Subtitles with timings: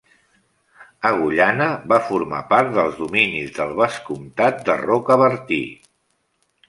[1.09, 5.61] Agullana va formar part dels dominis del vescomtat de Rocabertí.